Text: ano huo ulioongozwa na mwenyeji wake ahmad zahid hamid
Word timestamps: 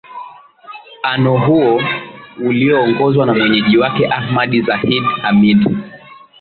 ano 1.03 1.37
huo 1.37 1.81
ulioongozwa 2.45 3.25
na 3.25 3.33
mwenyeji 3.33 3.77
wake 3.77 4.07
ahmad 4.07 4.65
zahid 4.65 5.03
hamid 5.21 5.77